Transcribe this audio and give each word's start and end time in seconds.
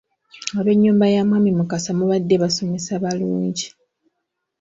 Ab’ennyumba 0.59 1.05
ya 1.13 1.21
mwami 1.27 1.49
Mukasa 1.57 1.91
mubadde 1.97 2.35
basomesa 2.43 3.01
balungi. 3.03 3.67